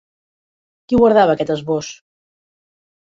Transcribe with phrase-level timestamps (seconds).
[0.87, 1.91] Qui guardava aquest esbós?